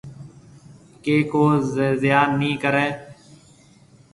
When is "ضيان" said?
2.01-2.29